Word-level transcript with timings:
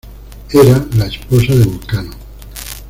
Era 0.51 0.83
la 0.95 1.05
esposa 1.05 1.53
de 1.53 1.63
Vulcano. 1.65 2.11